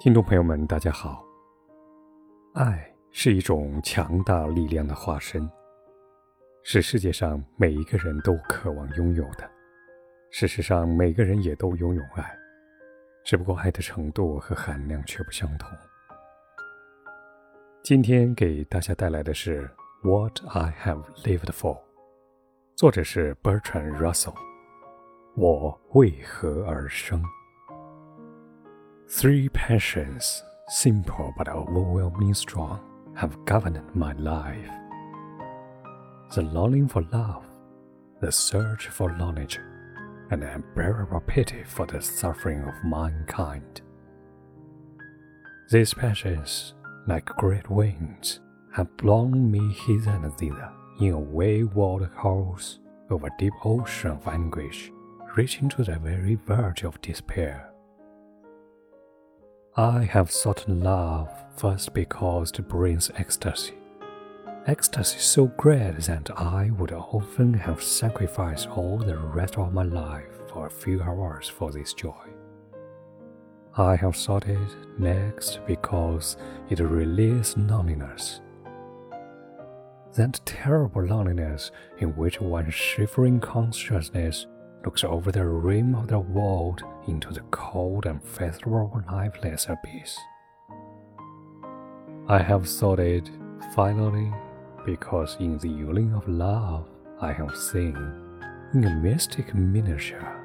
[0.00, 1.22] 听众朋友们，大家好。
[2.54, 5.46] 爱是一种强大力量的化身，
[6.62, 9.46] 是世界上每一个人都渴望拥有的。
[10.30, 12.34] 事实上，每个人也都拥有爱，
[13.26, 15.68] 只不过爱的程度和含量却不相同。
[17.82, 19.68] 今天给大家带来的是
[20.08, 21.76] 《What I Have Lived For》，
[22.74, 24.34] 作者是 Bertrand Russell。
[25.36, 27.22] 我为何而生
[29.10, 32.80] ？Three passions, simple but overwhelmingly strong,
[33.16, 34.70] have governed my life
[36.34, 37.44] the longing for love,
[38.20, 39.58] the search for knowledge,
[40.30, 43.80] and the unbearable pity for the suffering of mankind.
[45.70, 46.74] These passions,
[47.08, 48.38] like great winds,
[48.72, 50.70] have blown me hither and thither
[51.00, 52.78] in a wayward course
[53.10, 54.92] over a deep ocean of anguish,
[55.36, 57.72] reaching to the very verge of despair.
[59.76, 63.74] I have sought love first because it brings ecstasy.
[64.66, 70.40] Ecstasy so great that I would often have sacrificed all the rest of my life
[70.48, 72.26] for a few hours for this joy.
[73.76, 74.58] I have sought it
[74.98, 76.36] next because
[76.68, 78.40] it relieves loneliness.
[80.14, 84.48] That terrible loneliness in which one's shivering consciousness
[84.84, 90.18] looks over the rim of the world into the cold and fathomable lifeless abyss.
[92.28, 93.30] I have thought it
[93.74, 94.32] finally
[94.86, 96.88] because in the yearning of love
[97.20, 97.96] I have seen,
[98.72, 100.36] in a mystic miniature,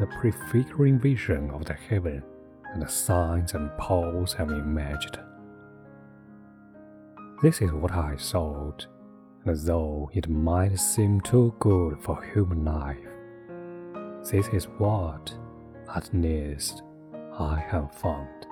[0.00, 2.22] the prefiguring vision of the heaven
[2.72, 5.18] and the signs and poles have imagined.
[7.42, 8.86] This is what I sought,
[9.44, 12.98] and though it might seem too good for human life,
[14.30, 15.32] this is what,
[15.94, 16.82] at least,
[17.38, 18.46] I have found.